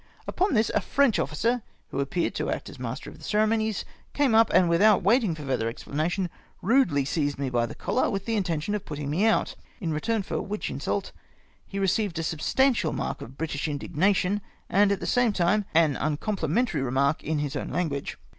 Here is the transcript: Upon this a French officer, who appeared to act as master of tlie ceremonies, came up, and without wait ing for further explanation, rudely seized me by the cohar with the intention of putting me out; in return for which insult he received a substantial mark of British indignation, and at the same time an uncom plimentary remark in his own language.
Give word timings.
Upon 0.25 0.55
this 0.55 0.71
a 0.71 0.81
French 0.81 1.19
officer, 1.19 1.61
who 1.91 1.99
appeared 1.99 2.33
to 2.33 2.49
act 2.49 2.69
as 2.71 2.79
master 2.79 3.11
of 3.11 3.19
tlie 3.19 3.23
ceremonies, 3.23 3.85
came 4.15 4.33
up, 4.33 4.49
and 4.51 4.67
without 4.67 5.03
wait 5.03 5.23
ing 5.23 5.35
for 5.35 5.43
further 5.43 5.69
explanation, 5.69 6.31
rudely 6.63 7.05
seized 7.05 7.37
me 7.37 7.51
by 7.51 7.67
the 7.67 7.75
cohar 7.75 8.09
with 8.09 8.25
the 8.25 8.35
intention 8.35 8.73
of 8.73 8.83
putting 8.83 9.11
me 9.11 9.27
out; 9.27 9.53
in 9.79 9.93
return 9.93 10.23
for 10.23 10.41
which 10.41 10.71
insult 10.71 11.11
he 11.67 11.77
received 11.77 12.17
a 12.17 12.23
substantial 12.23 12.93
mark 12.93 13.21
of 13.21 13.37
British 13.37 13.67
indignation, 13.67 14.41
and 14.71 14.91
at 14.91 15.01
the 15.01 15.05
same 15.05 15.33
time 15.33 15.65
an 15.75 15.93
uncom 15.97 16.35
plimentary 16.35 16.81
remark 16.83 17.23
in 17.23 17.37
his 17.37 17.55
own 17.55 17.69
language. 17.69 18.17